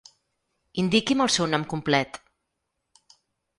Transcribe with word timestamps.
Indiqui'm 0.83 1.21
el 1.27 1.29
seu 1.35 1.51
nom 1.53 1.67
complet. 1.75 2.19